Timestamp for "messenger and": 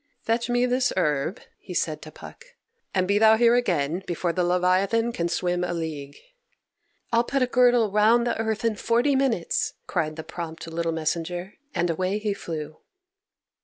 10.91-11.87